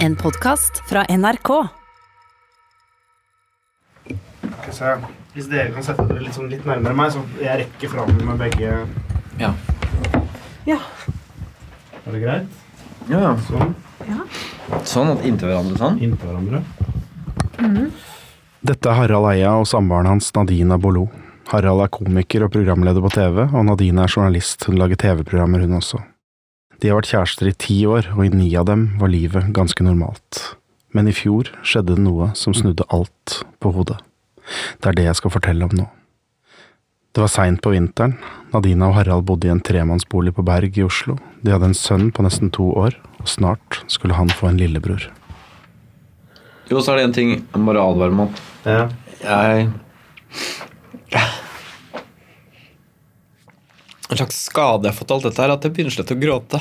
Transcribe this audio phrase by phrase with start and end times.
[0.00, 1.50] En podkast fra NRK.
[5.36, 8.38] Hvis dere kan sette dere litt, sånn litt nærmere meg, så jeg rekker fram med
[8.40, 8.72] begge
[9.40, 9.52] Ja.
[10.66, 10.78] Ja.
[12.06, 12.48] Er det greit?
[13.10, 13.36] ja.
[13.48, 13.74] Sånn.
[14.08, 14.24] Ja.
[14.84, 16.00] Sånn at inntil hverandre sånn.
[16.02, 16.62] Inntil hverandre.
[18.66, 21.08] Dette er Harald Eia og samboeren hans Nadina Bolo.
[21.52, 24.64] Harald er komiker og programleder på TV, og Nadina er journalist.
[24.66, 26.00] Hun lager TV-programmer, hun også.
[26.80, 29.84] De har vært kjærester i ti år, og i ni av dem var livet ganske
[29.84, 30.42] normalt.
[30.92, 33.98] Men i fjor skjedde det noe som snudde alt på hodet.
[34.80, 35.86] Det er det jeg skal fortelle om nå.
[37.16, 38.18] Det var seint på vinteren.
[38.52, 41.16] Nadina og Harald bodde i en tremannsbolig på Berg i Oslo.
[41.40, 45.08] De hadde en sønn på nesten to år, og snart skulle han få en lillebror.
[46.68, 48.44] Jo, så er det en ting jeg må bare advare mot.
[48.66, 48.90] Ja.
[49.24, 49.70] Jeg
[54.06, 56.60] En slags skade jeg har fått alt dette, er at jeg begynner slett å gråte.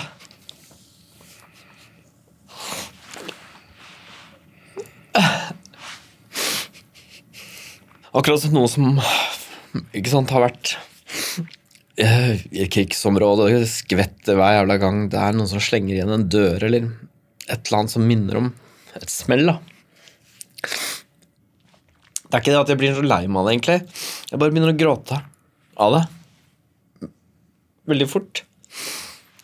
[8.15, 8.95] Akkurat som noe som
[9.91, 10.77] ikke sant, har vært
[11.99, 16.13] eh, i et krigsområde, det skvetter hver jævla gang det er noen som slenger igjen
[16.15, 16.87] en dør, eller
[17.45, 18.51] et eller annet som minner om
[18.95, 19.51] et smell.
[19.51, 19.57] da.
[22.25, 23.79] Det er ikke det at jeg blir så lei meg av det, egentlig.
[24.31, 25.19] Jeg bare begynner å gråte
[25.85, 26.05] av det.
[27.85, 28.43] Veldig fort.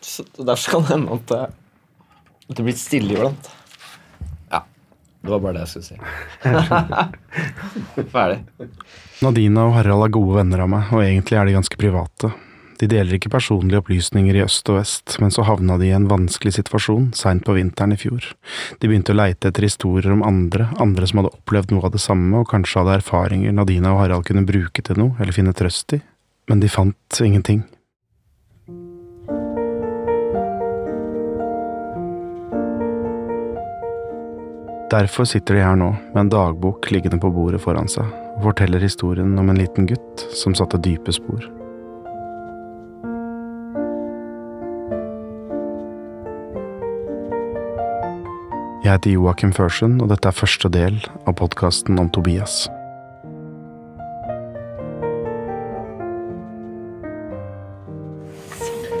[0.02, 1.42] Så Derfor kan det hende at det,
[2.50, 3.50] at det blir stille iblant.
[4.50, 4.64] Ja.
[5.22, 5.98] Det var bare det jeg skulle si.
[8.14, 8.42] Ferdig.
[9.22, 12.32] Nadina og Harald er gode venner av meg, og egentlig er de ganske private.
[12.82, 16.08] De deler ikke personlige opplysninger i øst og vest, men så havna de i en
[16.10, 18.26] vanskelig situasjon seint på vinteren i fjor.
[18.82, 22.02] De begynte å leite etter historier om andre, andre som hadde opplevd noe av det
[22.02, 25.94] samme og kanskje hadde erfaringer Nadina og Harald kunne bruke til noe eller finne trøst
[25.94, 26.00] i,
[26.50, 27.62] men de fant ingenting.
[34.92, 38.04] Derfor sitter de her nå med en dagbok liggende på bordet foran seg
[38.36, 41.46] og forteller historien om en liten gutt som satte dype spor.
[48.82, 52.66] Jeg heter Joakim Førsund, og dette er første del av podkasten om Tobias.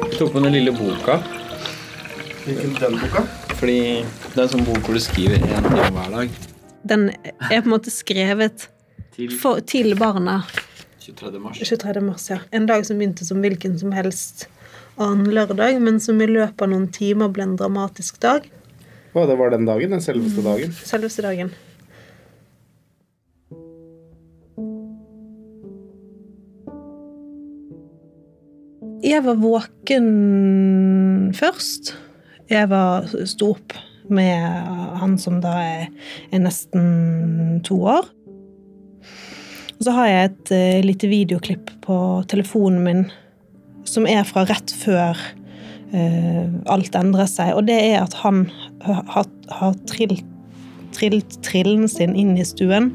[0.08, 1.20] Jeg tok med den lille boka,
[2.46, 3.41] Hvilken den boka?
[3.62, 6.38] Fordi det er en sånn bok hvor du skriver en time hver dag.
[6.90, 8.64] Den er på en måte skrevet
[9.14, 10.40] Til for, til barna
[10.98, 11.38] 23.
[11.38, 11.60] mars.
[11.62, 12.02] 23.
[12.02, 12.40] mars, ja.
[12.50, 14.48] En dag som begynte som hvilken som helst
[14.98, 18.50] annen lørdag, men som i løpet av noen timer ble en dramatisk dag.
[19.14, 19.94] Å, det var den dagen?
[19.94, 20.74] Den selveste dagen?
[20.82, 21.54] Selveste dagen.
[29.06, 30.08] Jeg var våken
[31.38, 31.94] først.
[32.52, 33.72] Jeg var sto opp
[34.12, 34.44] med
[35.00, 35.86] han som da er,
[36.34, 38.10] er nesten to år.
[39.78, 41.96] Og så har jeg et uh, lite videoklipp på
[42.28, 43.00] telefonen min
[43.88, 45.16] som er fra rett før
[45.94, 47.54] uh, alt endrer seg.
[47.56, 48.44] Og det er at han
[48.84, 50.28] har, har trilt,
[50.92, 52.92] trilt trillen sin inn i stuen.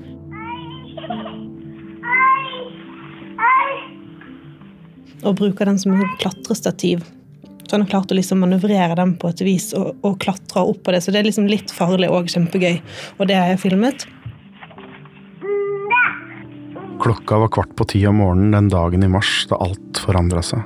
[5.25, 7.01] Og bruker den som en klatrestativ.
[7.67, 10.79] Så han har klart å liksom manøvrere dem på et vis og, og klatre opp
[10.85, 11.01] på det.
[11.03, 12.79] Så det er liksom litt farlig og kjempegøy.
[13.19, 14.07] Og det har jeg filmet.
[17.03, 20.63] Klokka var kvart på ti om morgenen den dagen i mars da alt forandra seg.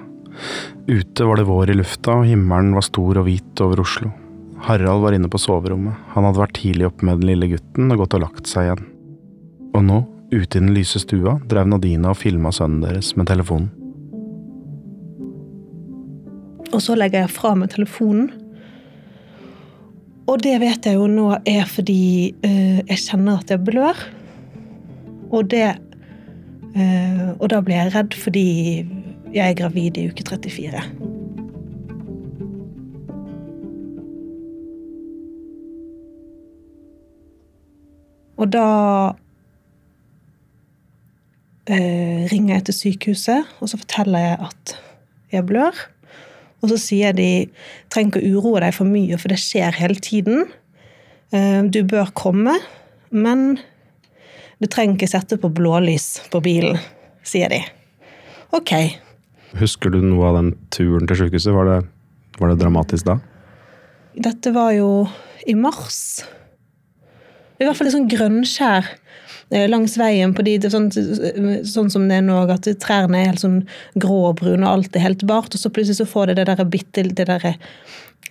[0.88, 4.14] Ute var det vår i lufta, og himmelen var stor og hvit over Oslo.
[4.62, 5.98] Harald var inne på soverommet.
[6.14, 8.88] Han hadde vært tidlig oppe med den lille gutten og gått og lagt seg igjen.
[9.76, 10.00] Og nå,
[10.32, 13.72] ute i den lyse stua, drev Nadina og filma sønnen deres med telefonen.
[16.72, 18.32] Og så legger jeg fra meg telefonen.
[20.30, 24.04] Og det vet jeg jo nå er fordi uh, jeg kjenner at jeg blør.
[25.32, 25.66] Og det
[26.76, 28.48] uh, Og da blir jeg redd fordi
[29.32, 30.84] jeg er gravid i uke 34.
[38.42, 38.68] Og da
[41.70, 44.76] eh, ringer jeg til sykehuset, og så forteller jeg at
[45.32, 45.84] jeg blør.
[46.62, 47.50] Og så sier de
[47.90, 50.46] trenger ikke å uroe deg for mye, for det skjer hele tiden.
[51.34, 52.58] Eh, Du bør komme,
[53.12, 53.58] men
[54.62, 56.78] du trenger ikke sette på blålys på bilen,
[57.26, 57.64] sier de.
[58.54, 58.76] Ok.
[59.58, 61.54] Husker du noe av den turen til sykehuset?
[61.56, 61.80] Var det,
[62.40, 63.18] var det dramatisk da?
[64.22, 65.08] Dette var jo
[65.48, 66.22] i mars.
[67.60, 68.88] I hvert fall litt sånn grønnskjær
[69.52, 70.90] langs veien, på de, det sånn,
[71.68, 73.58] sånn som det er nå, at trærne er helt sånn
[74.00, 76.48] grå og brune, og alt er helt bart, og så plutselig så får det det
[76.48, 77.56] der bitte det der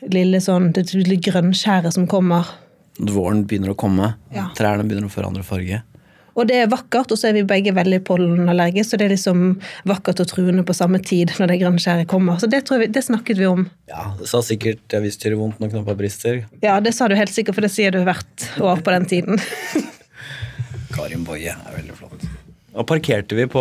[0.09, 2.49] lille sånn, det lille grønnskjæret som kommer
[3.01, 4.11] Våren begynner å komme.
[4.35, 4.51] Ja.
[4.59, 5.79] Trærne begynner å forandre farge.
[6.37, 9.41] Og det er vakkert, og så er vi begge veldig pollenallergiske, så det er liksom
[9.89, 12.37] vakkert og truende på samme tid når det grønnskjæret kommer.
[12.41, 13.71] Så det, tror vi- det snakket vi om.
[13.89, 16.45] Ja, Det sa sikkert 'jeg visste det gjør vondt når knoppa brister'.
[16.63, 19.41] Ja, det sa du helt sikkert, for det sier du hvert år på den tiden.
[20.95, 22.25] Karin Boye er veldig flott.
[22.71, 23.61] Og parkerte vi på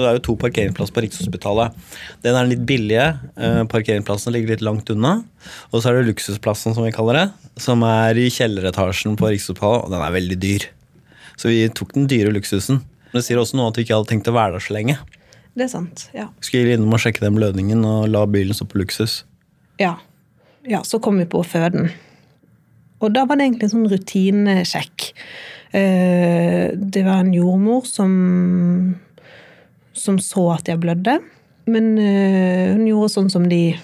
[0.00, 1.76] Det er jo to parkeringsplasser på Rikshospitalet.
[2.24, 3.04] Den er litt billige.
[3.38, 5.12] eh, Parkeringsplassen ligger litt langt unna.
[5.70, 7.26] Og så er det luksusplassen, som vi kaller det,
[7.62, 10.66] som er i kjelleretasjen på Rikshospitalet, og den er veldig dyr.
[11.38, 12.82] Så vi tok den dyre luksusen.
[13.12, 14.98] Det sier også noe at vi ikke hadde tenkt å være der så lenge.
[15.54, 16.26] Det er sant, ja.
[16.40, 19.20] Skulle innom og sjekke den blødningen og la bilen stå på luksus.
[19.78, 19.98] Ja.
[20.66, 21.92] ja, så kom vi på føden.
[23.02, 25.08] Og da var det egentlig en sånn rutinesjekk.
[25.74, 28.96] Eh, Det var en jordmor som,
[29.92, 31.18] som så at jeg blødde.
[31.66, 33.76] Men eh, hun gjorde sånn som de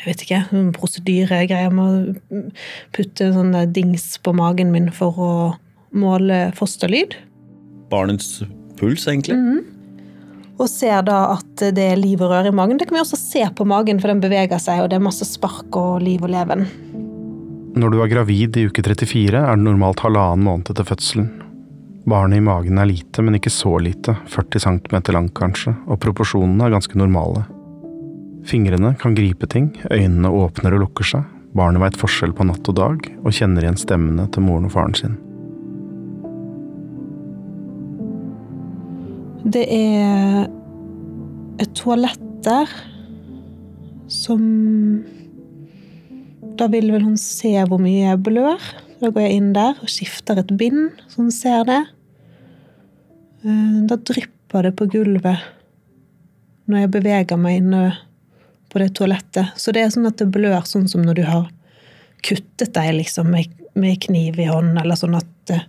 [0.00, 2.38] Jeg vet ikke, noen prosedyregreier med å
[2.96, 5.32] putte en sånn dings på magen min for å
[5.92, 7.18] måle fosterlyd.
[7.92, 8.38] Barnets
[8.80, 9.36] puls, egentlig.
[10.56, 12.80] Og ser da at det er liv og røre i magen.
[12.80, 15.28] Det kan vi også se på magen, for den beveger seg, og det er masse
[15.28, 16.64] spark og liv og leven.
[17.80, 21.30] Når du er gravid i uke 34, er det normalt halvannen måned etter fødselen.
[22.10, 26.66] Barnet i magen er lite, men ikke så lite, 40 cm langt kanskje, og proporsjonene
[26.66, 27.46] er ganske normale.
[28.48, 32.76] Fingrene kan gripe ting, øynene åpner og lukker seg, barnet veit forskjell på natt og
[32.76, 35.16] dag, og kjenner igjen stemmene til moren og faren sin.
[39.48, 40.50] Det er
[41.64, 42.68] et toalett der
[44.10, 44.44] som
[46.60, 48.60] Da vil vel hun se hvor mye jeg blør.
[49.00, 51.80] Da går jeg inn der og skifter et bind, så hun ser det.
[53.46, 55.48] Eh, Da drypper det på gulvet
[56.70, 57.80] når jeg beveger meg inne
[58.70, 59.56] på det toalettet.
[59.58, 61.48] Så det er sånn at det blør sånn som når du har
[62.22, 65.66] kuttet deg liksom med, med kniv i hånden, eller sånn at, eh,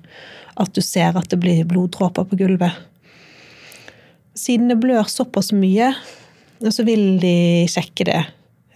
[0.61, 2.77] at du ser at det blir bloddråper på gulvet
[4.37, 5.91] siden det blør såpass mye,
[6.69, 8.19] så vil de sjekke det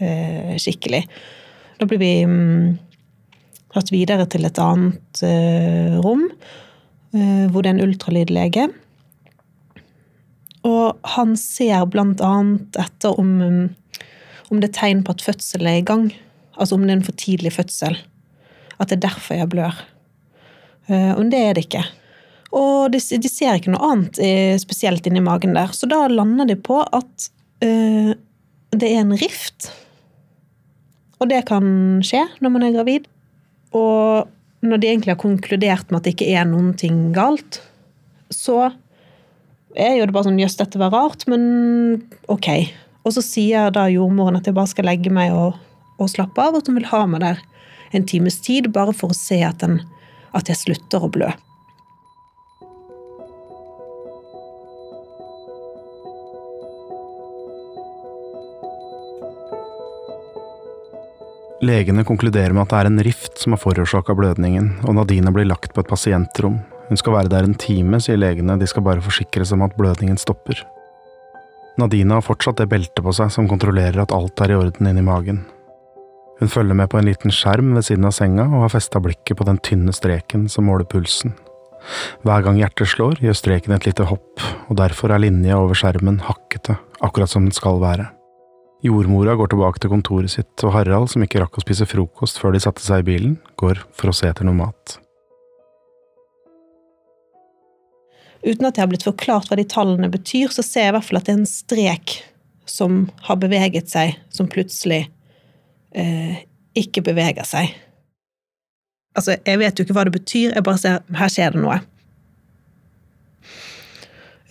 [0.04, 1.04] eh, skikkelig.
[1.80, 2.78] Da blir vi mm,
[3.76, 6.24] tatt videre til et annet eh, rom,
[7.16, 8.70] eh, hvor det er en ultralydlege.
[10.66, 14.08] Og han ser blant annet etter om, mm,
[14.50, 16.08] om det er tegn på at fødselen er i gang.
[16.56, 18.00] Altså om det er en for tidlig fødsel.
[18.80, 19.84] At det er derfor jeg blør.
[20.88, 21.84] Eh, Og det er det ikke.
[22.56, 25.76] Og de, de ser ikke noe annet eh, spesielt inni magen der.
[25.76, 27.32] Så da lander de på at
[27.66, 29.72] det er en rift.
[31.22, 31.66] Og det kan
[32.06, 33.06] skje når man er gravid.
[33.76, 34.32] Og
[34.66, 37.62] når de egentlig har konkludert med at det ikke er noen ting galt,
[38.34, 38.72] så
[39.76, 42.50] er jo det bare sånn Jøss, dette var rart, men ok.
[43.06, 45.60] Og så sier da jordmoren at jeg bare skal legge meg og,
[46.00, 47.44] og slappe av, og at hun vil ha meg der
[47.96, 49.80] en times tid, bare for å se at, den,
[50.36, 51.30] at jeg slutter å blø.
[61.66, 65.48] Legene konkluderer med at det er en rift som har forårsaka blødningen, og Nadina blir
[65.50, 66.60] lagt på et pasientrom.
[66.90, 69.74] Hun skal være der en time, sier legene, de skal bare forsikre seg om at
[69.80, 70.62] blødningen stopper.
[71.82, 75.04] Nadina har fortsatt det beltet på seg som kontrollerer at alt er i orden inni
[75.04, 75.42] magen.
[76.40, 79.40] Hun følger med på en liten skjerm ved siden av senga og har festa blikket
[79.40, 81.34] på den tynne streken som måler pulsen.
[82.26, 86.22] Hver gang hjertet slår, gjør streken et lite hopp, og derfor er linja over skjermen
[86.28, 88.10] hakkete, akkurat som den skal være.
[88.86, 92.54] Jordmora går tilbake til kontoret sitt, og Harald, som ikke rakk å spise frokost før
[92.54, 95.00] de satte seg i bilen, går for å se etter noe mat.
[98.46, 101.08] Uten at jeg har blitt forklart hva de tallene betyr, så ser jeg i hvert
[101.08, 102.20] fall at det er en strek
[102.70, 105.08] som har beveget seg, som plutselig
[105.98, 106.46] eh,
[106.78, 107.74] ikke beveger seg.
[109.18, 111.82] Altså, jeg vet jo ikke hva det betyr, jeg bare ser her skjer det noe.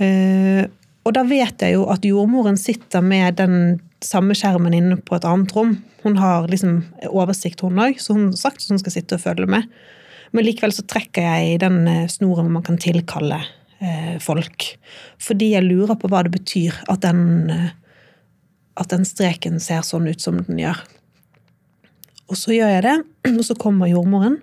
[0.02, 0.64] Eh,
[1.04, 3.58] og da vet jeg jo at jordmoren sitter med den
[4.04, 5.76] samme skjermen inne på et annet rom.
[6.04, 9.24] Hun har liksom oversikt, hun òg, så hun har sagt at hun skal sitte og
[9.24, 9.68] følge med.
[10.34, 13.38] Men likevel så trekker jeg i den eh, snoren man kan tilkalle
[13.78, 14.66] eh, folk.
[15.22, 17.70] Fordi jeg lurer på hva det betyr at den, eh,
[18.80, 20.80] at den streken ser sånn ut som den gjør.
[22.32, 22.96] Og så gjør jeg det,
[23.38, 24.40] og så kommer jordmoren.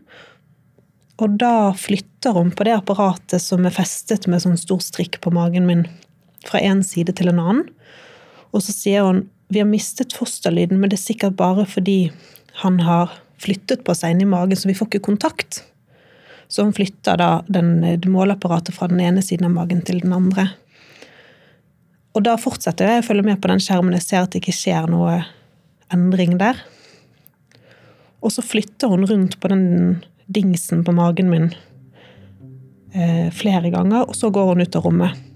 [1.22, 5.34] Og da flytter hun på det apparatet som er festet med sånn stor strikk på
[5.36, 5.86] magen min,
[6.48, 7.68] fra en side til en annen.
[8.56, 12.12] Og så sier hun vi har mistet fosterlyden, men det er sikkert bare fordi
[12.62, 15.64] han har flyttet på seg inni magen, så vi får ikke kontakt.
[16.52, 17.80] Så han flytter da den,
[18.12, 20.50] måleapparatet fra den ene siden av magen til den andre.
[22.16, 23.96] Og da fortsetter jeg å følge med på den skjermen.
[23.96, 25.22] Jeg ser at det ikke skjer noe
[25.92, 26.60] endring der.
[28.22, 29.66] Og så flytter hun rundt på den
[30.32, 31.50] dingsen på magen min
[32.94, 35.28] eh, flere ganger, og så går hun ut av rommet.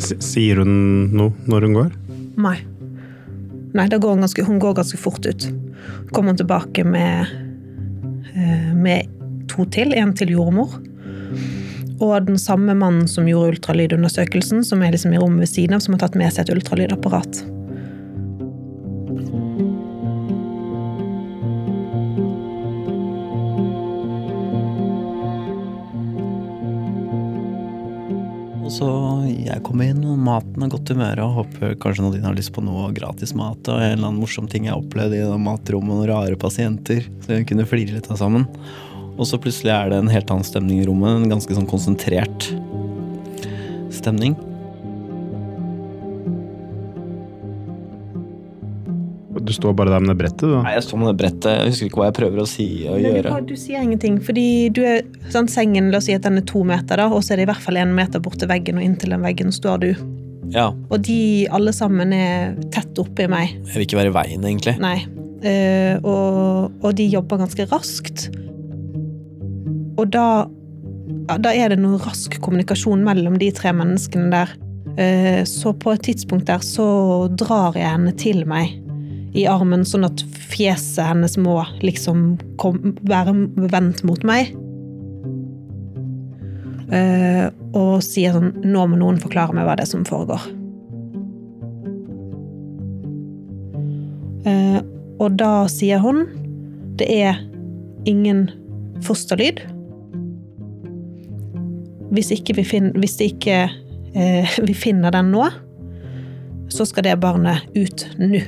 [0.00, 0.72] S sier hun
[1.12, 1.90] noe når hun går?
[2.42, 2.58] Nei.
[3.72, 5.48] Nei, går ganske, hun går ganske fort ut.
[6.12, 7.26] Kommer hun tilbake med,
[8.34, 9.08] eh, med
[9.48, 9.94] to til.
[9.94, 10.74] En til jordmor.
[12.02, 15.80] Og den samme mannen som gjorde ultralydundersøkelsen, som er liksom i rommet ved siden av,
[15.80, 17.44] som har tatt med seg et ultralydapparat.
[28.62, 28.90] Og så
[29.30, 32.90] jeg kom inn, maten og godt humør, og håper kanskje Nadine har lyst på noe
[32.96, 33.60] gratis mat.
[33.66, 37.06] Og en eller annen morsom ting jeg opplevde i matrommet matrommet, noen rare pasienter.
[37.24, 38.46] Så vi kunne flire litt av sammen.
[39.18, 41.18] Og så plutselig er det en helt annen stemning i rommet.
[41.18, 42.48] En ganske sånn konsentrert
[43.92, 44.38] stemning.
[49.52, 50.54] Du står bare der med det brettet, du.
[50.64, 51.50] Nei, jeg står med det brettet.
[51.52, 53.32] Jeg husker ikke hva jeg prøver å si og Nei, gjøre.
[53.44, 55.02] du, du sier ingenting, fordi du er
[55.34, 57.44] sånn, sengen La oss si at den er to meter, da, og så er det
[57.44, 59.90] i hvert fall én meter bort til veggen, og inntil den veggen står du.
[60.52, 61.18] Ja, Og de
[61.52, 63.52] alle sammen er tett oppi meg.
[63.68, 64.76] jeg vil ikke være i veien, egentlig.
[64.80, 64.96] Nei.
[65.42, 68.30] Uh, og, og de jobber ganske raskt.
[70.00, 70.26] Og da,
[71.28, 74.56] ja, da er det noe rask kommunikasjon mellom de tre menneskene der.
[75.00, 76.84] Eh, så på et tidspunkt der så
[77.40, 78.74] drar jeg henne til meg
[79.32, 80.22] i armen, sånn at
[80.52, 83.34] fjeset hennes må liksom kom, være
[83.72, 84.52] vendt mot meg.
[86.92, 90.44] Uh, og sier sånn Nå må noen forklare meg hva det er som foregår.
[94.44, 94.82] Uh,
[95.22, 96.26] og da sier hun
[97.00, 97.38] det er
[98.04, 98.50] ingen
[99.06, 99.62] fosterlyd.
[102.12, 105.48] Hvis ikke vi, finner, hvis ikke uh, vi finner den nå,
[106.72, 108.42] så skal det barnet ut nå.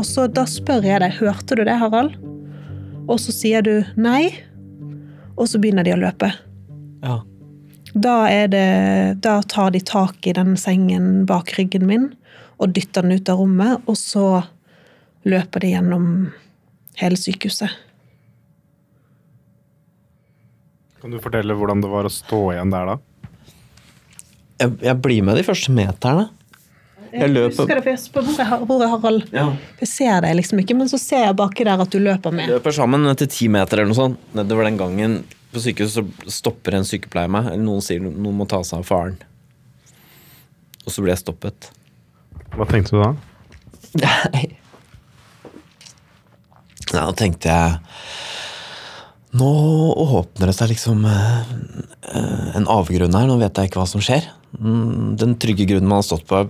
[0.00, 2.14] Og så da spør jeg deg, hørte du det, Harald?
[3.04, 4.30] Og så sier du nei,
[5.36, 6.30] og så begynner de å løpe.
[7.02, 7.18] Ja.
[7.92, 8.70] Da, er det,
[9.20, 12.08] da tar de tak i den sengen bak ryggen min
[12.60, 14.24] og dytter den ut av rommet, og så
[15.28, 16.08] løper de gjennom
[17.00, 17.72] hele sykehuset.
[21.00, 22.98] Kan du fortelle hvordan det var å stå igjen der da?
[24.60, 26.30] Jeg, jeg blir med de første meterne.
[27.12, 28.28] Jeg løper Husker det, for jeg spør
[28.68, 29.24] hvor er, Harald?
[29.34, 29.46] Ja.
[29.80, 32.46] Jeg ser deg liksom ikke, men så ser jeg baki der at du løper med.
[32.46, 34.20] Jeg løper sammen etter ti meter eller noe sånt.
[34.38, 35.18] Nedover den gangen
[35.50, 37.50] på sykehuset så stopper en sykepleier meg.
[37.50, 39.18] Eller noen sier noen må ta seg av faren.
[40.86, 41.70] Og så blir jeg stoppet.
[42.54, 43.12] Hva tenkte du da?
[44.00, 44.46] Nei.
[46.90, 47.78] Ja, da tenkte jeg
[49.38, 49.48] Nå
[50.18, 51.50] åpner det seg liksom eh,
[52.10, 53.28] eh, en avgrunn her.
[53.30, 54.26] Nå vet jeg ikke hva som skjer.
[54.58, 56.40] Mm, Den trygge grunnen man har stått på,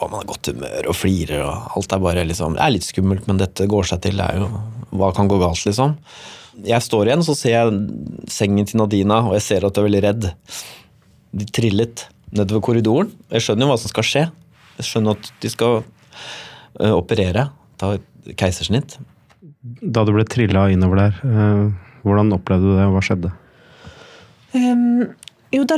[0.00, 2.86] og man har godt humør og flirer, og alt er bare liksom Det er litt
[2.86, 4.20] skummelt, men dette går seg til.
[4.20, 4.48] Det er jo
[4.96, 5.96] Hva kan gå galt, liksom?
[6.66, 9.86] Jeg står igjen, så ser jeg sengen til Nadina, og jeg ser at du er
[9.86, 10.26] veldig redd.
[11.30, 13.12] De trillet nedover korridoren.
[13.30, 14.24] Jeg skjønner jo hva som skal skje.
[14.80, 17.46] Jeg skjønner at de skal uh, operere,
[17.80, 18.98] ta et keisersnitt.
[19.80, 23.32] Da du ble trilla innover der, uh, hvordan opplevde du det, og hva skjedde?
[24.50, 25.12] Um,
[25.50, 25.76] jo, da,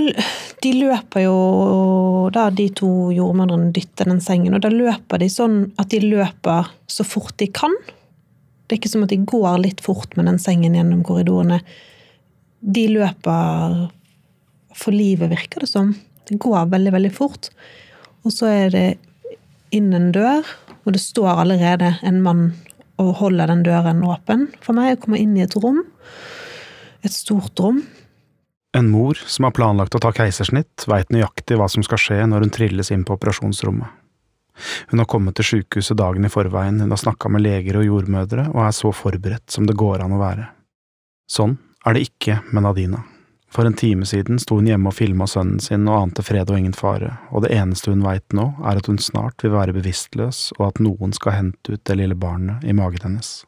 [0.63, 1.37] de løper jo
[2.35, 6.71] Da de to jordmødrene dytter den sengen, og da løper de sånn at de løper
[6.91, 7.73] så fort de kan.
[8.67, 11.61] Det er ikke som at de går litt fort med den sengen gjennom korridorene.
[12.63, 13.89] De løper
[14.77, 15.93] for livet, virker det som.
[16.29, 17.51] Det går veldig, veldig fort.
[18.23, 18.87] Og så er det
[19.75, 20.47] inn en dør,
[20.85, 22.45] og det står allerede en mann
[23.01, 24.93] og holder den døren åpen for meg.
[24.93, 25.83] Jeg kommer inn i et rom.
[27.03, 27.83] Et stort rom.
[28.77, 32.47] En mor som har planlagt å ta keisersnitt, veit nøyaktig hva som skal skje når
[32.47, 33.99] hun trilles inn på operasjonsrommet.
[34.93, 38.49] Hun har kommet til sykehuset dagen i forveien, hun har snakka med leger og jordmødre
[38.53, 40.49] og er så forberedt som det går an å være.
[41.29, 43.03] Sånn er det ikke med Nadina.
[43.53, 46.57] For en time siden sto hun hjemme og filma sønnen sin og ante fred og
[46.57, 50.55] ingen fare, og det eneste hun veit nå, er at hun snart vil være bevisstløs,
[50.57, 53.43] og at noen skal hente ut det lille barnet i magen hennes.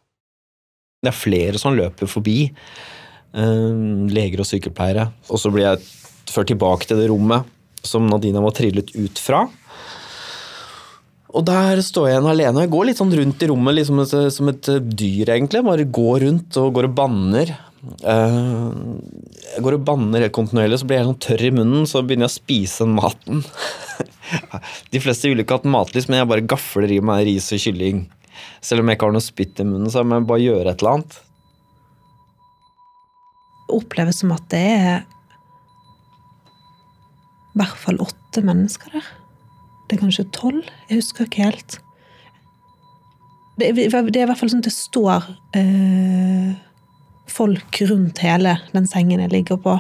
[1.00, 2.50] Det er flere som løper forbi.
[3.35, 3.83] Eh,
[4.14, 5.09] leger og sykepleiere.
[5.31, 5.85] Og så blir jeg
[6.31, 7.50] ført tilbake til det rommet
[7.85, 9.45] som Nadina var trillet ut fra.
[11.35, 12.64] Og der står jeg igjen alene.
[12.64, 15.64] Jeg går litt sånn rundt i rommet liksom et, som et dyr, egentlig.
[15.67, 17.50] Bare går rundt og går og banner.
[18.07, 18.69] Eh,
[19.55, 22.29] jeg går og banner helt kontinuerlig, så blir jeg sånn tørr i munnen, så begynner
[22.29, 23.43] jeg å spise maten.
[24.95, 28.07] De fleste ville ikke hatt matlys, men jeg bare gafler i meg ris og kylling.
[28.64, 30.85] Selv om jeg ikke har noe spytt i munnen, så må jeg bare gjøre et
[30.85, 31.19] eller annet.
[33.73, 35.04] Oppleves som at det er
[37.54, 39.09] i hvert fall åtte mennesker der.
[39.88, 41.78] Det er kanskje tolv, jeg husker ikke helt.
[43.61, 46.54] det, det er i hvert fall sånn at det står eh,
[47.30, 49.78] folk rundt hele den sengen jeg ligger på.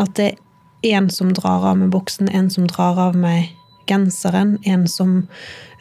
[0.00, 3.52] At det er en som drar av meg buksen, en som drar av meg
[3.88, 5.26] genseren, én som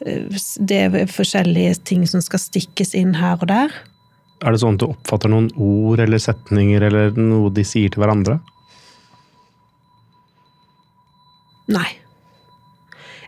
[0.06, 0.28] eh,
[0.60, 3.74] Det er forskjellige ting som skal stikkes inn her og der.
[4.46, 8.04] Er det sånn at du oppfatter noen ord eller setninger eller noe de sier til
[8.04, 8.38] hverandre?
[11.74, 11.90] Nei.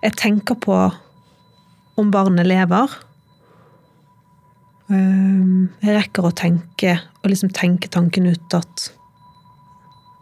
[0.04, 0.75] Jeg tenker på
[2.00, 2.94] om barnet lever.
[4.89, 8.92] Ehm, Jeg rekker å tenke, og liksom tenke tanken ut at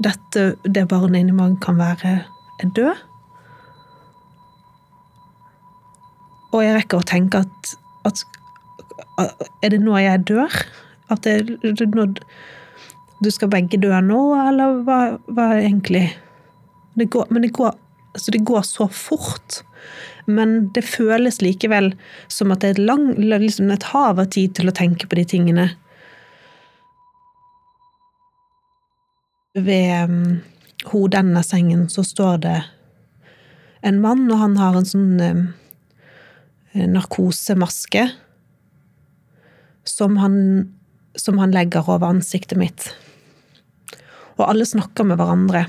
[0.04, 2.16] dette, det barnet inni magen kan være
[2.64, 3.04] er død.
[6.54, 7.74] Og jeg rekker å tenke at,
[8.08, 8.24] at,
[9.18, 10.54] Er det nå jeg dør?
[11.14, 12.08] At det, det, nå,
[13.24, 15.00] du skal begge dø nå, eller hva,
[15.32, 16.10] hva egentlig
[16.98, 17.76] det går, Men det går,
[18.14, 19.62] altså det går så fort.
[20.26, 21.92] Men det føles likevel
[22.28, 25.20] som at det er et, lang, liksom et hav av tid til å tenke på
[25.20, 25.68] de tingene.
[29.54, 30.42] Ved um,
[30.92, 32.58] hodet av sengen så står det
[33.86, 35.46] en mann, og han har en sånn um,
[36.74, 38.10] narkosemaske
[39.88, 40.38] som han,
[41.18, 42.90] som han legger over ansiktet mitt.
[44.38, 45.66] Og alle snakker med hverandre.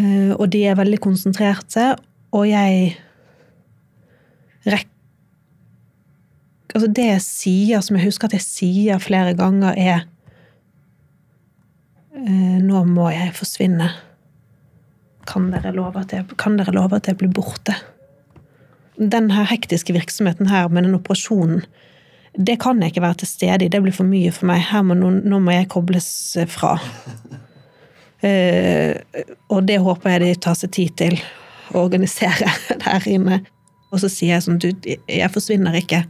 [0.00, 1.94] Eh, og de er veldig konsentrerte,
[2.36, 2.92] og jeg
[4.66, 4.92] rekker
[6.76, 10.02] Altså, det jeg sier, som jeg husker at jeg sier flere ganger, er
[12.12, 13.86] eh, Nå må jeg forsvinne.
[15.24, 17.78] Kan dere love at jeg, kan dere love at jeg blir borte?
[18.96, 21.64] Den her hektiske virksomheten her med den operasjonen,
[22.36, 23.68] det kan jeg ikke være til stede i.
[23.72, 24.64] Det blir for mye for meg.
[24.68, 26.08] Her må noen, nå må jeg kobles
[26.52, 26.74] fra.
[28.24, 28.96] Uh,
[29.54, 31.16] og det håper jeg de tar seg tid til
[31.72, 32.50] å organisere
[32.84, 33.40] der inne.
[33.92, 36.02] Og så sier jeg sånn Du, jeg forsvinner ikke.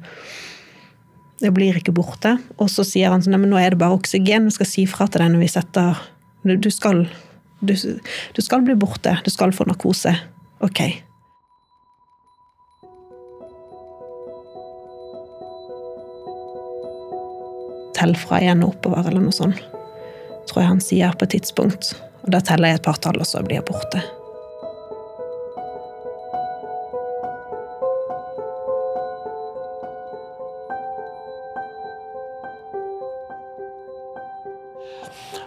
[1.42, 2.36] Jeg blir ikke borte.
[2.56, 4.48] Og så sier han sånn Nei, men nå er det bare oksygen.
[4.48, 6.06] Vi skal si fra til deg når vi setter
[6.46, 7.04] Du, du skal
[7.60, 9.16] du, du skal bli borte.
[9.24, 10.12] Du skal få narkose.
[10.64, 10.82] Ok.
[17.96, 19.62] Tell fra igjen og oppover, eller noe sånt.
[20.46, 21.94] Tror jeg han sier på et tidspunkt.
[22.26, 24.02] Og da teller jeg et par tall, og så blir jeg borte.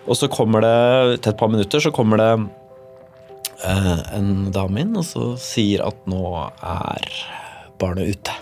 [0.10, 2.32] Og så kommer det, til et par minutter, så kommer det
[3.70, 7.10] en dame inn og så sier at nå er
[7.82, 8.38] barnet ute.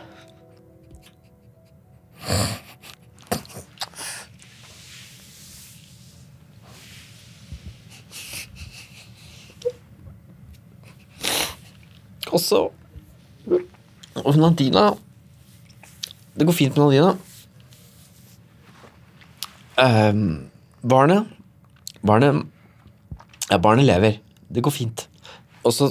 [12.28, 12.60] Og så
[13.48, 14.92] Og Nadina
[16.38, 17.16] Det går fint med Nadina.
[19.78, 20.50] Um,
[20.84, 21.26] barnet
[22.06, 22.46] Barnet
[23.50, 24.20] Ja, barnet lever.
[24.50, 25.07] Det går fint.
[25.68, 25.90] Og så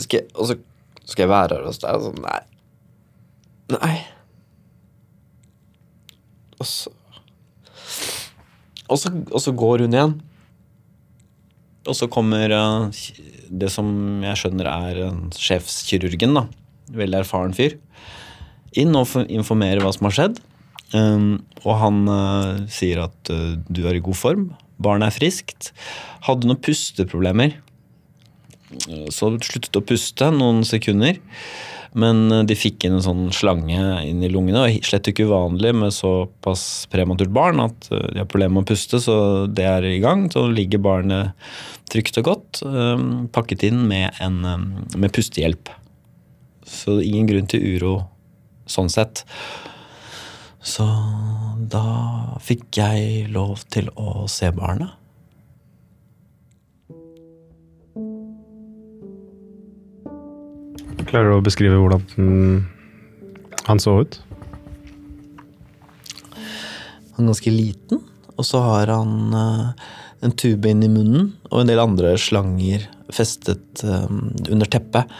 [0.00, 0.56] skal jeg, og så
[1.04, 2.40] skal jeg være her hos deg, og sånn Nei.
[3.76, 3.98] Nei.
[6.60, 6.96] Og så
[8.90, 10.16] Og så, og så går hun igjen.
[11.86, 13.02] Og så kommer uh,
[13.46, 13.86] det som
[14.24, 16.42] jeg skjønner er eh, sjefskirurgen, da.
[16.98, 17.76] Veldig erfaren fyr.
[18.82, 20.42] Inn og informerer hva som har skjedd.
[20.90, 24.44] Um, og han uh, sier at du er i god form.
[24.82, 25.70] Barnet er friskt.
[26.26, 27.54] Hadde noen pusteproblemer.
[29.10, 31.18] Så sluttet å puste noen sekunder.
[31.98, 34.62] Men eh, de fikk inn en sånn slange inn i lungene.
[34.66, 38.70] Og slett ikke uvanlig med såpass prematurt barn at eh, de har problemer med å
[38.70, 39.16] puste, så
[39.50, 40.28] det er i gang.
[40.32, 41.34] Så ligger barnet
[41.90, 44.40] trygt og godt, eh, pakket inn med, en,
[44.94, 45.72] med pustehjelp.
[46.70, 47.96] Så ingen grunn til uro
[48.70, 49.24] sånn sett.
[50.62, 50.84] Så
[51.72, 54.99] da fikk jeg lov til å se barnet.
[61.08, 62.60] Klarer du å beskrive hvordan den,
[63.66, 64.18] han så ut?
[67.16, 68.02] Han er ganske liten,
[68.36, 69.88] og så har han eh,
[70.24, 74.08] en tube inn i munnen og en del andre slanger festet eh,
[74.50, 75.10] under teppet.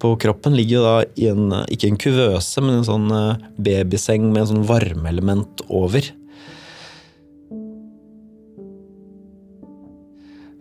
[0.00, 4.30] På kroppen ligger jo da i en, ikke en kuvøse, men en sånn eh, babyseng
[4.30, 6.06] med en sånn varmeelement over.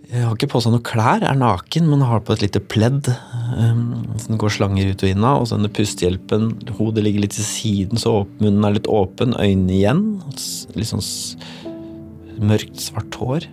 [0.10, 3.12] Jeg har ikke på seg noe klær, er naken, men har på et lite pledd.
[3.54, 6.48] Um, så det går slanger ut og inn av, og så denne pustehjelpen.
[6.80, 10.02] Hodet ligger litt til siden, så munnen er litt åpen, øynene igjen.
[10.74, 11.06] Litt sånn
[12.42, 13.46] mørkt, svart hår.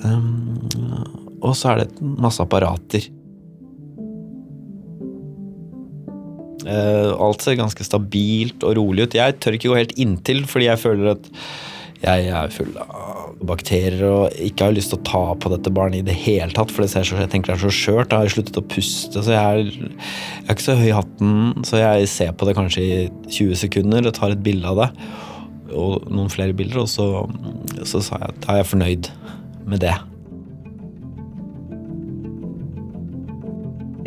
[0.00, 0.56] Um,
[1.42, 3.10] og så er det masse apparater.
[6.64, 9.20] Uh, alt ser ganske stabilt og rolig ut.
[9.20, 11.28] Jeg tør ikke gå helt inntil, fordi jeg føler at
[11.98, 16.02] jeg er full av bakterier og ikke har lyst til å ta på dette barnet
[16.02, 18.14] i det hele tatt, for det ser så, jeg tenker det er så skjørt.
[18.14, 21.32] Jeg har sluttet å puste, så jeg er, jeg er ikke så høy i hatten.
[21.66, 24.90] Så jeg ser på det kanskje i 20 sekunder og tar et bilde av det.
[25.74, 27.08] Og noen flere bilder, og så,
[27.82, 29.10] så sa jeg at da er jeg fornøyd
[29.68, 29.96] med det.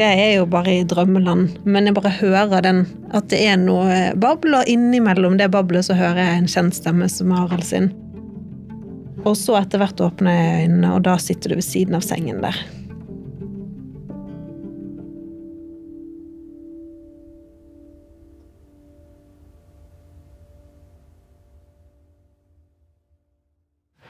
[0.01, 2.79] Det er jo bare i drømmeland, men jeg bare hører den
[3.13, 7.05] at det er noe babl, og innimellom det bablet så hører jeg en kjent stemme
[7.05, 7.91] som Harald sin.
[9.21, 12.41] Og så etter hvert åpner jeg øynene, og da sitter du ved siden av sengen
[12.41, 12.57] der.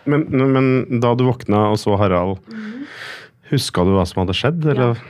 [0.07, 2.39] Men, men da du våkna og så Harald,
[3.51, 4.71] huska du hva som hadde skjedd?
[4.71, 5.09] Eller?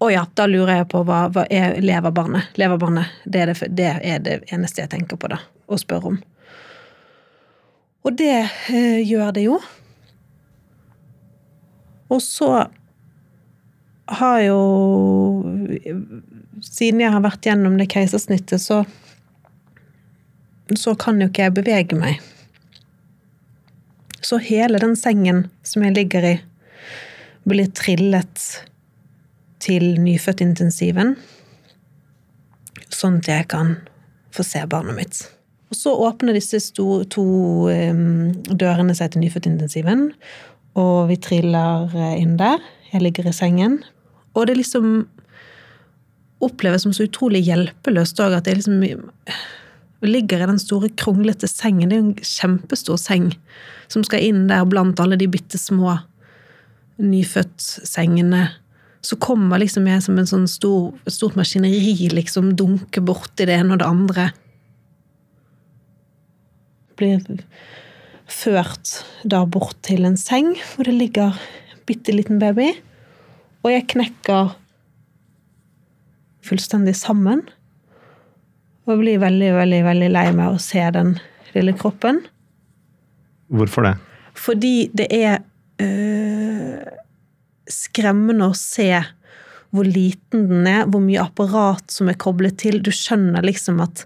[0.00, 2.54] Å ja, da lurer jeg på hva, hva er leverbarnet?
[2.60, 5.36] Leverbarnet, det er det, det er det eneste jeg tenker på da,
[5.68, 6.20] å spørre om.
[8.08, 8.36] Og det
[8.72, 9.58] eh, gjør det jo.
[12.10, 12.48] Og så
[14.10, 14.60] har jo
[16.60, 18.82] Siden jeg har vært gjennom det keisersnittet, så
[20.76, 22.20] så kan jo ikke jeg bevege meg.
[24.22, 26.34] Så hele den sengen som jeg ligger i,
[27.48, 28.44] blir trillet
[29.62, 31.14] til nyfødtintensiven,
[32.90, 33.76] sånn at jeg kan
[34.34, 35.20] få se barnet mitt.
[35.70, 37.24] Og så åpner disse to, to
[37.70, 40.08] um, dørene seg til nyfødtintensiven,
[40.78, 42.60] og vi triller eh, inn der.
[42.92, 43.80] Jeg ligger i sengen.
[44.38, 45.08] Og det liksom
[46.40, 48.84] oppleves som så utrolig hjelpeløst òg, at jeg liksom
[50.06, 51.90] ligger i den store, kronglete sengen.
[51.90, 53.32] Det er jo en kjempestor seng
[53.90, 55.98] som skal inn der blant alle de bitte små
[57.00, 58.46] nyfødtsengene.
[59.00, 63.74] Så kommer liksom jeg som en sånn stor, stort maskineri liksom dunker borti det ene
[63.74, 64.26] og det andre.
[67.00, 67.24] Blir
[68.30, 71.38] ført da bort til en seng hvor det ligger
[71.72, 72.74] en bitte liten baby.
[73.64, 74.52] Og jeg knekker
[76.46, 77.42] fullstendig sammen.
[78.88, 81.16] Og blir veldig, veldig, veldig lei meg å se den
[81.54, 82.22] lille kroppen.
[83.50, 83.94] Hvorfor det?
[84.38, 85.40] Fordi det er
[85.82, 86.99] øh,
[87.72, 88.92] skremmende å se
[89.70, 92.80] hvor liten den er, hvor mye apparat som er koblet til.
[92.82, 94.04] Du skjønner liksom at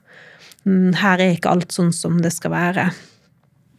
[0.68, 2.90] mm, her er ikke alt sånn som det skal være.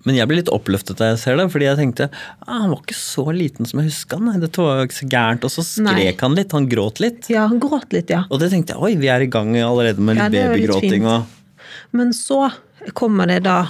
[0.06, 2.82] Men jeg blir litt oppløftet da jeg ser det, fordi jeg tenkte ah, han var
[2.84, 5.48] ikke så liten som jeg huska Nei, Dette var jo ikke så gærent.
[5.48, 6.12] Og så skrek Nei.
[6.22, 7.30] han litt, han gråt litt.
[7.34, 8.26] Ja, han gråt litt, ja.
[8.30, 11.10] Og det tenkte jeg oi, vi er i gang allerede med litt litt babygråting.
[11.10, 12.48] og Men så
[12.94, 13.64] kommer det da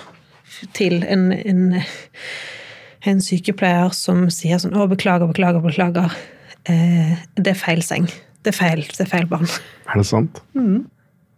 [0.75, 1.63] til en, en,
[3.11, 6.15] en sykepleier som sier sånn Å, beklager, beklager, beklager.
[6.69, 8.09] Eh, det er feil seng.
[8.45, 9.47] Det er feil, det er feil barn.
[9.89, 10.41] Er det sant?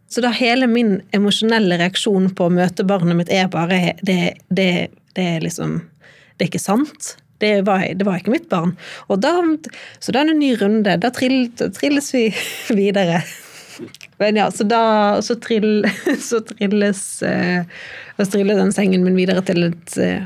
[0.08, 4.70] Så da hele min emosjonelle reaksjon på å møte barnet mitt er bare Det, det,
[5.18, 5.82] det er liksom
[6.38, 7.16] Det er ikke sant.
[7.42, 8.74] Det var, det var ikke mitt barn.
[9.12, 9.34] Og da,
[10.02, 10.96] så da er det en ny runde.
[11.04, 12.24] Da trill, trilles vi
[12.74, 13.22] videre.
[14.18, 14.82] Men ja, så da
[15.22, 15.86] så, trill,
[16.30, 17.68] så trilles eh,
[18.18, 20.26] Så triller den sengen min videre til et eh,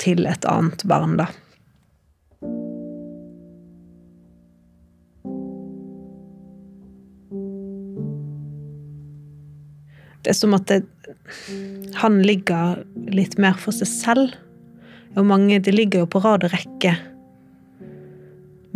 [0.00, 1.28] til et annet barn, da.
[10.20, 10.82] Det er som at det,
[12.00, 14.34] han ligger litt mer for seg selv.
[15.18, 16.92] Og mange, De ligger jo på rad og rekke.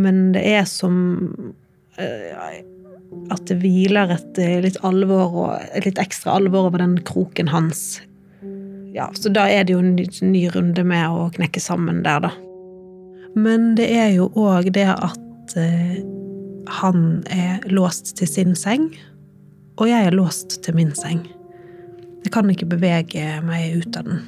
[0.00, 0.96] Men det er som
[2.00, 2.64] eh,
[3.30, 7.52] at det hviler et eh, litt alvor og et litt ekstra alvor over den kroken
[7.52, 8.02] hans.
[8.94, 12.30] Ja, Så da er det jo en ny, runde med å knekke sammen der, da.
[13.34, 15.96] Men det er jo òg det at eh,
[16.78, 18.92] han er låst til sin seng,
[19.82, 21.24] og jeg er låst til min seng.
[22.22, 24.22] Jeg kan ikke bevege meg ut av den.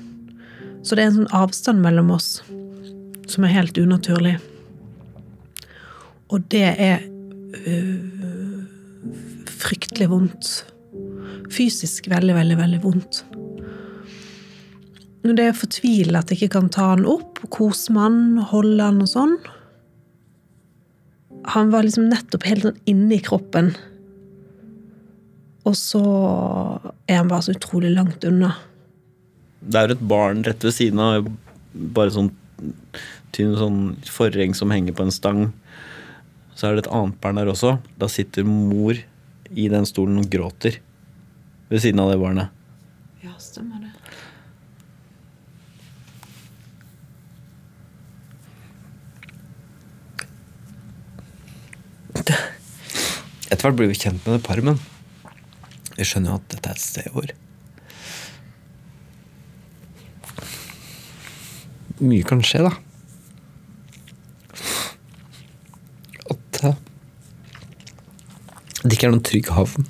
[0.83, 2.43] Så det er en sånn avstand mellom oss
[3.31, 4.35] som er helt unaturlig.
[6.35, 7.07] Og det er
[7.63, 8.67] øh,
[9.63, 10.53] fryktelig vondt.
[11.55, 13.23] Fysisk veldig, veldig, veldig vondt.
[15.27, 18.19] Når det er fortvila at jeg ikke kan ta han opp, kose med han,
[18.53, 19.33] holde han og sånn.
[21.51, 23.73] Han var liksom nettopp helt sånn inni kroppen.
[25.67, 26.03] Og så
[27.11, 28.53] er han bare så utrolig langt unna.
[29.67, 31.27] Det er jo et barn rett ved siden av,
[31.75, 32.31] bare sånn
[33.35, 35.43] tynn sånn forheng som henger på en stang.
[36.55, 37.81] Så er det et annet barn der også.
[37.99, 40.79] Da sitter mor i den stolen og gråter
[41.67, 42.55] ved siden av det barnet.
[43.27, 43.97] Ja, stemmer det.
[53.47, 54.81] Etter hvert blir vi kjent med det paret, men
[55.97, 57.31] Vi skjønner jo at dette er et sted hvor
[61.97, 62.73] Mye kan skje, da.
[66.29, 66.75] At eh,
[68.83, 69.89] det ikke er noen trygg havn.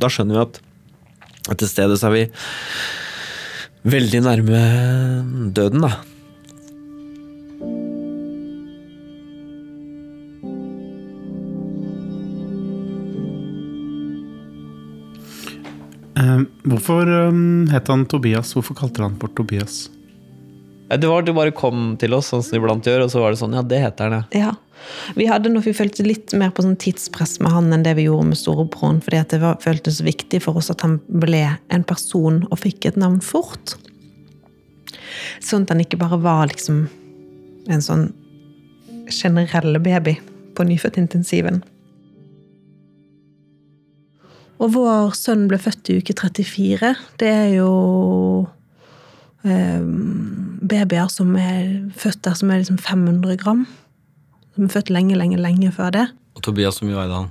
[0.00, 0.60] Da skjønner vi at
[1.54, 2.26] etter stedet så er vi
[3.94, 4.64] veldig nærme
[5.54, 5.94] døden, da.
[16.80, 18.54] Hvorfor eh, het han Tobias?
[18.56, 19.90] Hvorfor kalte han bort Tobias?
[20.90, 23.20] Det var at du bare kom til oss, sånn som de iblant gjør, og så
[23.22, 24.56] var det sånn Ja, det heter han, ja.
[25.14, 28.06] Vi hadde nok vi følte litt mer på sånn tidspress med han enn det vi
[28.08, 29.02] gjorde med storebroren.
[29.04, 32.96] fordi det var, føltes viktig for oss at han ble en person og fikk et
[32.96, 33.76] navn fort.
[35.44, 36.88] Sånn at han ikke bare var liksom
[37.68, 38.08] en sånn
[39.10, 40.16] generell baby
[40.56, 41.60] på nyfødtintensiven.
[44.60, 46.90] Og vår sønn ble født i uke 34.
[47.20, 47.68] Det er jo
[49.44, 49.80] eh,
[50.70, 53.66] babyer som er født der som er liksom 500 gram.
[54.54, 56.06] Som er født lenge, lenge, lenge før det.
[56.36, 57.30] Og Tobias, hvor mye veide han?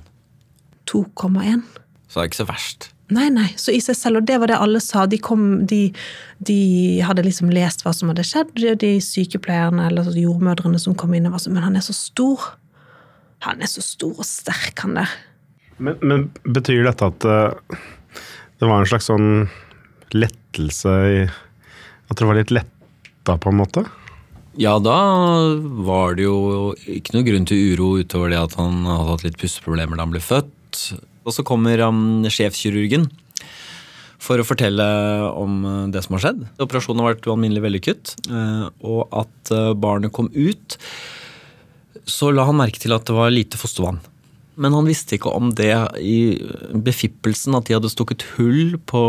[0.90, 1.62] 2,1.
[2.10, 2.88] Så det er ikke så verst.
[3.10, 5.02] Nei, nei, så i seg selv, og det var det alle sa.
[5.10, 5.80] De, kom, de,
[6.46, 6.58] de
[7.02, 11.26] hadde liksom lest hva som hadde skjedd, de- de sykepleierne eller jordmødrene som kom inn
[11.26, 12.52] og var sånn Men han er så stor.
[13.46, 15.10] Han er så stor og sterk, han der.
[15.80, 17.78] Men, men betyr dette at eh,
[18.60, 19.48] det var en slags sånn
[20.12, 23.84] lettelse i At dere var litt letta, på en måte?
[24.60, 24.98] Ja, da
[25.86, 29.38] var det jo ikke noe grunn til uro utover det at han hadde hatt litt
[29.40, 30.80] pusteproblemer da han ble født.
[31.22, 33.06] Og så kommer um, sjefskirurgen
[34.20, 34.84] for å fortelle
[35.38, 36.42] om eh, det som har skjedd.
[36.60, 40.76] Operasjonen har vært ualminnelig vellykket, eh, og at barnet kom ut.
[42.04, 44.02] Så la han merke til at det var lite fostervann.
[44.60, 46.40] Men han visste ikke om det i
[46.74, 49.04] befippelsen, at de hadde stukket hull på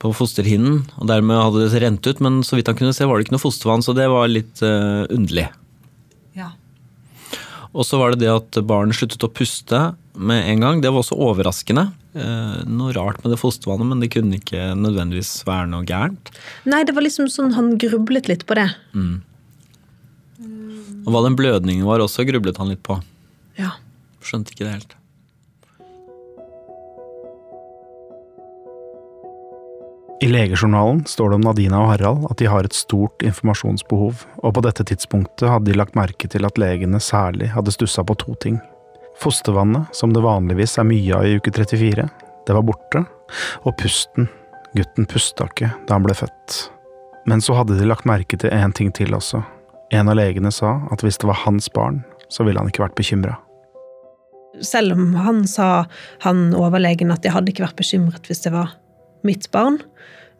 [0.00, 3.18] på fosterhinnen, og dermed hadde det rent ut, men så vidt han kunne se var
[3.18, 5.44] det ikke noe fostervann, så det var litt uh, underlig.
[6.38, 6.54] Ja.
[7.70, 9.82] Og så var det det at barnet sluttet å puste
[10.16, 10.80] med en gang.
[10.80, 11.90] Det var også overraskende.
[12.16, 16.32] Uh, noe rart med det fostervannet, men det kunne ikke nødvendigvis være noe gærent.
[16.64, 18.70] Nei, det var liksom sånn han grublet litt på det.
[21.04, 23.02] Og hva den blødningen var også, grublet han litt på.
[23.60, 23.76] Ja.
[24.24, 24.96] Skjønte ikke det helt.
[30.20, 34.52] I legejournalen står det om Nadina og Harald at de har et stort informasjonsbehov, og
[34.52, 38.36] på dette tidspunktet hadde de lagt merke til at legene særlig hadde stussa på to
[38.44, 38.58] ting.
[39.20, 42.04] Fostervannet, som det vanligvis er mye av i uke 34,
[42.44, 43.06] det var borte,
[43.64, 44.28] og pusten,
[44.76, 46.60] gutten pusta ikke da han ble født.
[47.24, 49.40] Men så hadde de lagt merke til en ting til også.
[49.96, 53.00] En av legene sa at hvis det var hans barn, så ville han ikke vært
[53.00, 53.40] bekymra.
[54.64, 55.86] Selv om han sa,
[56.24, 58.76] han overlegen, at jeg hadde ikke vært bekymret hvis det var
[59.26, 59.80] mitt barn,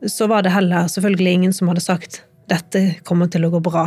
[0.09, 3.87] så var det heller selvfølgelig ingen som hadde sagt dette kommer til å gå bra.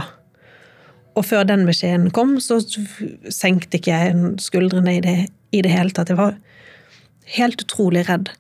[1.13, 5.17] Og før den beskjeden kom, så senkte ikke jeg skuldrene i det,
[5.54, 6.10] i det hele tatt.
[6.10, 6.38] Jeg var
[7.36, 8.32] helt utrolig redd.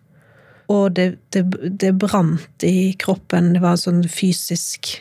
[0.71, 1.43] Og det, det,
[1.81, 3.51] det brant i kroppen.
[3.53, 4.95] Det var en sånn fysisk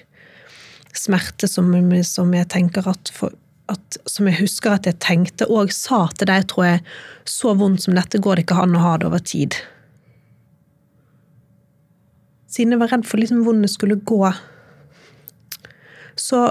[0.92, 1.70] smerte som,
[2.04, 3.32] som jeg tenker at, for,
[3.72, 6.80] at Som jeg husker at jeg tenkte og sa til deg, tror jeg,
[7.28, 9.56] så vondt som dette går det ikke an å ha det over tid.
[12.52, 14.20] Siden jeg var redd for liksom hvordan det skulle gå,
[16.20, 16.42] så,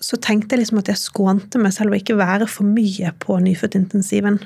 [0.00, 3.36] så tenkte jeg liksom at jeg skånte meg selv å ikke være for mye på
[3.44, 4.40] nyfødtintensiven.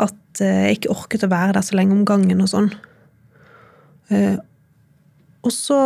[0.00, 2.70] At eh, jeg ikke orket å være der så lenge om gangen og sånn.
[4.14, 4.38] Eh,
[5.42, 5.80] og så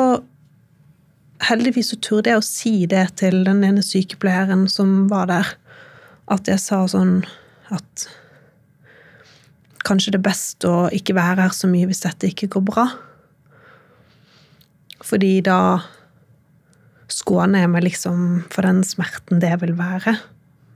[1.44, 5.50] heldigvis så turde jeg å si det til den ene sykepleieren som var der.
[6.32, 7.20] At jeg sa sånn
[7.74, 8.06] at
[9.86, 12.86] kanskje det er best å ikke være her så mye hvis dette ikke går bra.
[15.06, 15.60] Fordi da
[17.12, 20.16] skåner jeg meg liksom for den smerten det vil være.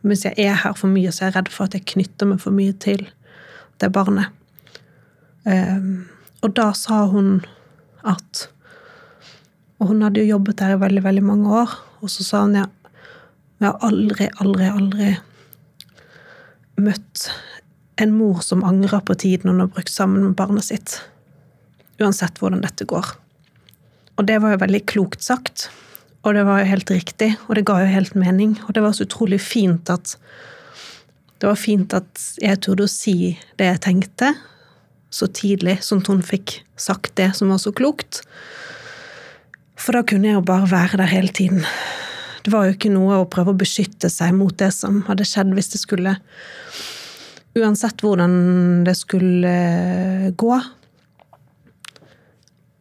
[0.06, 2.40] Hvis jeg er her for mye, så er jeg redd for at jeg knytter meg
[2.42, 3.02] for mye til
[3.82, 4.30] det barnet.
[5.44, 6.06] Um,
[6.44, 7.40] og da sa hun
[8.06, 8.46] at
[9.80, 11.72] Og hun hadde jo jobbet der i veldig, veldig mange år.
[12.04, 12.66] Og så sa hun ja,
[13.60, 15.08] jeg har aldri, aldri, aldri
[16.80, 17.26] møtt
[18.00, 21.00] en mor som angrer på tiden hun har brukt sammen med barnet sitt.
[22.00, 23.10] Uansett hvordan dette går.
[24.16, 25.68] Og det var jo veldig klokt sagt.
[26.24, 28.58] Og det var jo helt riktig, og det ga jo helt mening.
[28.68, 30.16] Og det var så utrolig fint at
[31.40, 34.34] Det var fint at jeg turde å si det jeg tenkte,
[35.08, 38.20] så tidlig, sånn at hun fikk sagt det som var så klokt.
[39.80, 41.64] For da kunne jeg jo bare være der hele tiden.
[42.44, 45.52] Det var jo ikke noe å prøve å beskytte seg mot det som hadde skjedd
[45.56, 46.16] hvis det skulle
[47.58, 48.34] Uansett hvordan
[48.86, 49.50] det skulle
[50.38, 50.58] gå,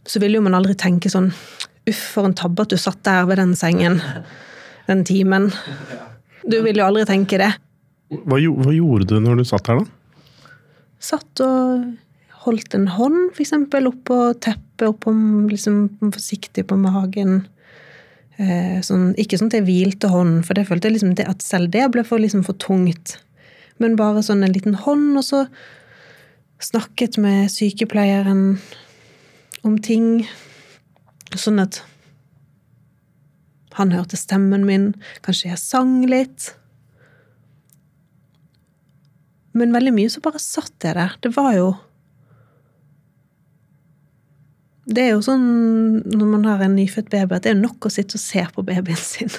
[0.06, 1.32] så ville jo man aldri tenke sånn
[1.90, 3.98] Uff, for en tabbe at du satt der ved den sengen
[4.86, 5.48] den timen.
[6.46, 7.50] Du ville jo aldri tenke det.
[8.14, 10.54] Hva, hva gjorde du når du satt her, da?
[11.02, 11.88] Satt og
[12.46, 15.12] holdt en hånd, eksempel, oppå teppet, oppå
[15.50, 17.42] liksom forsiktig på magen.
[18.40, 21.44] Eh, sånn, ikke sånn at jeg hvilte hånden, for det følte jeg liksom det, at
[21.44, 23.18] selv det ble for, liksom, for tungt.
[23.84, 25.44] Men bare sånn en liten hånd, og så
[26.64, 28.60] snakket med sykepleieren
[29.68, 30.24] om ting.
[31.36, 31.82] Sånn at
[33.80, 36.54] han hørte stemmen min, kanskje jeg sang litt.
[39.56, 41.16] Men veldig mye så bare satt jeg der.
[41.24, 41.70] Det var jo
[44.90, 45.44] Det er jo sånn
[46.10, 48.66] når man har en nyfødt baby, at det er nok å sitte og se på
[48.66, 49.30] babyen sin.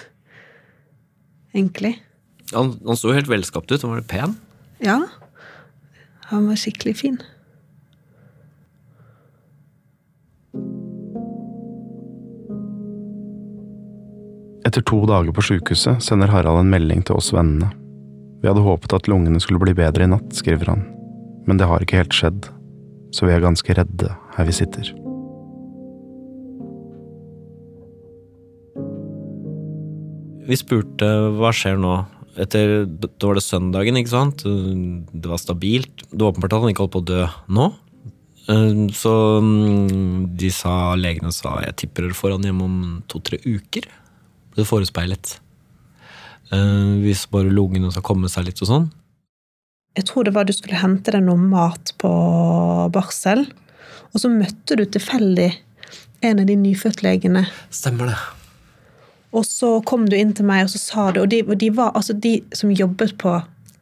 [1.57, 1.97] Egentlig.
[2.55, 3.83] Han, han så helt velskapt ut.
[3.83, 4.39] Han var pen.
[4.85, 5.01] Ja.
[6.31, 7.19] Han var skikkelig fin.
[14.67, 17.73] Etter to dager på sykehuset sender Harald en melding til oss vennene.
[18.41, 20.87] Vi hadde håpet at lungene skulle bli bedre i natt, skriver han,
[21.51, 22.49] men det har ikke helt skjedd,
[23.11, 24.95] så vi er ganske redde her vi sitter.
[30.51, 31.07] Vi spurte
[31.39, 31.93] hva skjer nå.
[32.41, 34.43] Etter, da var det søndagen, ikke sant?
[34.43, 36.05] Det var stabilt.
[36.11, 37.21] Det var åpenbart at han ikke holdt på å dø
[37.55, 37.67] nå.
[38.51, 39.13] Eh, Så
[39.45, 42.79] mm, de sa, legene sa jeg tipper dere får han hjem om
[43.11, 43.87] to-tre uker.
[44.57, 45.37] Det forespeilet.
[46.51, 48.91] Eh, Hvis bare lungene skal komme seg litt og sånn.
[49.99, 52.11] Jeg tror det var du skulle hente deg noe mat på
[52.95, 53.43] barsel,
[54.15, 55.51] og så møtte du tilfeldig
[56.27, 57.43] en av de nyfødtlegene.
[57.75, 58.19] Stemmer det.
[59.37, 61.71] Og så kom du inn til meg, og så sa du Og de, og de
[61.75, 63.39] var altså de som jobbet på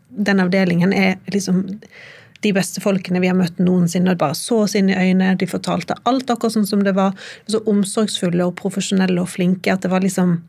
[0.09, 1.65] den avdelingen, er liksom
[2.41, 4.13] de beste folkene vi har møtt noensinne.
[4.13, 7.17] og Bare så oss inn i øynene, de fortalte alt akkurat sånn som det var.
[7.51, 9.73] Så omsorgsfulle og profesjonelle og flinke.
[9.73, 10.41] At det var liksom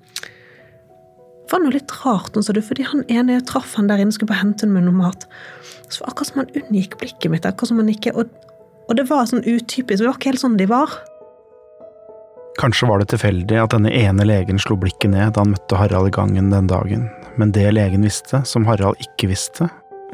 [1.50, 4.14] Det var noe litt rart, sa du, fordi han ene jeg traff han der inne,
[4.14, 5.24] skulle bare hente med noe mat.
[5.90, 7.46] Så var akkurat som han unngikk blikket mitt.
[7.46, 8.30] akkurat som han ikke, og,
[8.86, 9.98] og det var sånn utypisk.
[9.98, 10.94] Det var ikke helt sånn de var.
[12.60, 16.10] Kanskje var det tilfeldig at denne ene legen slo blikket ned da han møtte Harald
[16.10, 17.06] i gangen den dagen,
[17.40, 19.70] men det legen visste, som Harald ikke visste,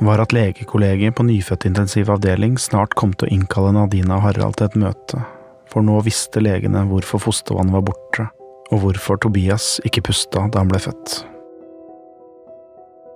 [0.05, 4.69] var at legekollegiet på nyfødtintensiv avdeling snart kom til å innkalle Nadina og Harald til
[4.69, 5.23] et møte,
[5.71, 8.27] for nå visste legene hvorfor fostervannet var borte,
[8.69, 11.23] og hvorfor Tobias ikke pusta da han ble født.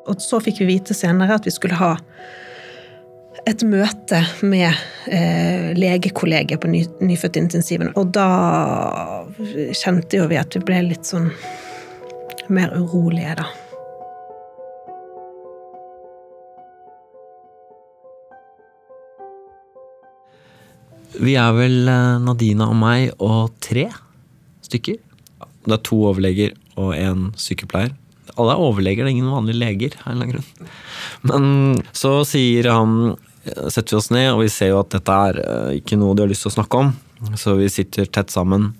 [0.10, 2.00] Og så fikk vi vite senere at vi skulle ha
[3.48, 4.68] et møte med
[5.12, 7.94] eh, legekollegiet på ny, nyfødtintensiven.
[8.00, 8.28] Og da
[9.76, 11.30] kjente jo vi at vi ble litt sånn
[12.50, 13.48] mer urolige, da.
[21.20, 23.90] Vi er vel eh, Nadina og meg og tre
[24.66, 25.00] stykker.
[25.66, 27.92] Det er to overleger og en sykepleier.
[28.40, 29.98] Alle er overleger, det er ingen vanlige leger.
[30.06, 30.46] av en.
[31.28, 31.44] Men
[31.92, 35.78] så sier han setter vi oss ned, og vi ser jo at dette er eh,
[35.80, 36.94] ikke noe de har lyst til å snakke om.
[37.40, 38.72] Så vi sitter tett sammen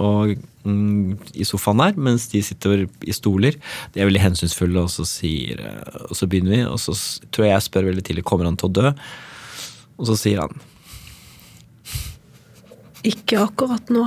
[0.00, 3.58] og, mm, i sofaen der, mens de sitter i stoler.
[3.92, 6.62] De er veldig hensynsfulle, og så, sier, eh, og så begynner vi.
[6.66, 6.96] Og så
[7.30, 8.92] tror jeg jeg spør veldig tidlig kommer han til å dø.
[10.00, 10.54] Og så sier han
[13.04, 14.06] Ikke akkurat nå.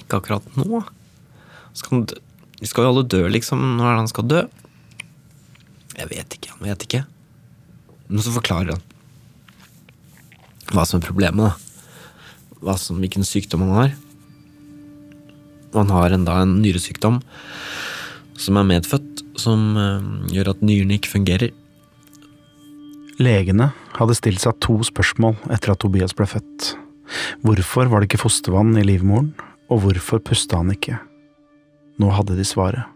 [0.00, 0.82] Ikke akkurat nå.
[1.78, 2.20] Skal han dø?
[2.62, 3.62] Vi skal jo alle dø, liksom.
[3.78, 4.42] Når er det han skal dø?
[5.98, 6.52] Jeg vet ikke.
[6.54, 7.02] Han vet ikke.
[8.12, 8.88] Men så forklarer han
[10.72, 11.52] hva som er problemet.
[12.62, 12.76] da.
[12.80, 13.90] Som, hvilken sykdom han har.
[15.74, 17.20] Han har enda en nyresykdom
[18.38, 21.52] som er medfødt, som eh, gjør at nyrene ikke fungerer.
[23.22, 26.72] Legene hadde stilt seg to spørsmål etter at Tobias ble født.
[27.44, 29.32] Hvorfor var det ikke fostervann i livmoren,
[29.68, 30.98] og hvorfor pusta han ikke?
[32.00, 32.88] Nå hadde de svaret.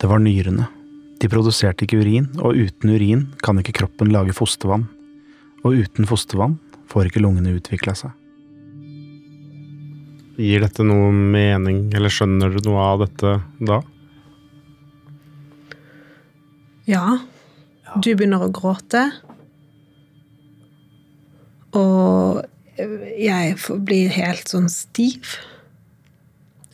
[0.00, 0.68] Det var nyrene.
[1.20, 4.86] De produserte ikke urin, og uten urin kan ikke kroppen lage fostervann.
[5.60, 6.56] Og uten fostervann
[6.88, 8.14] får ikke lungene utvikla seg.
[10.40, 13.34] Gir dette noe mening, eller skjønner du noe av dette
[13.68, 13.82] da?
[16.88, 17.04] Ja.
[18.00, 19.04] Du begynner å gråte.
[21.76, 22.40] Og
[23.20, 25.36] jeg blir helt sånn stiv.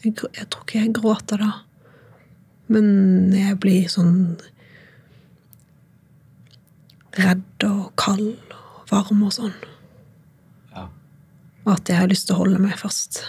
[0.05, 1.53] Jeg, jeg tror ikke jeg gråter da.
[2.73, 4.37] Men jeg blir sånn
[7.17, 9.55] redd og kald og varm og sånn.
[10.75, 10.87] Ja.
[11.65, 13.23] Og at jeg har lyst til å holde meg fast.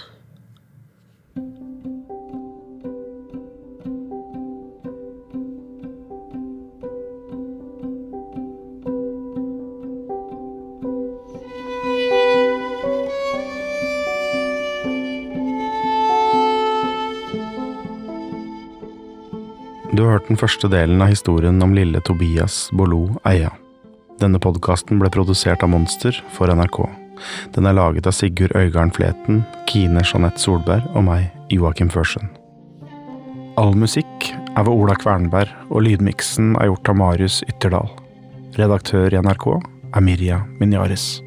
[20.18, 23.51] Hørt den første delen av historien om lille Tobias Bolo Eia.
[24.18, 26.80] Denne podkasten ble produsert av Monster for NRK.
[27.53, 32.32] Den er laget av Sigurd Øygarden Fleten, Kine Jeanette Solberg og meg, Joakim Førsen.
[33.61, 37.89] All musikk er ved Ola Kvernberg, og lydmiksen er gjort av Marius Ytterdal.
[38.57, 41.26] Redaktør i NRK er Mirja Minyaris.